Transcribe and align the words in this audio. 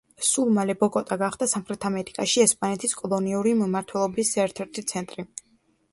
სულ 0.27 0.47
მალე 0.53 0.75
ბოგოტა 0.83 1.17
გახდა 1.23 1.47
სამხრეთ 1.51 1.85
ამერიკაში 1.91 2.43
ესპანეთის 2.45 2.97
კოლონიური 3.03 3.53
მმართველობის 3.61 4.33
ერთ-ერთი 4.47 4.89
ცენტრი. 4.95 5.27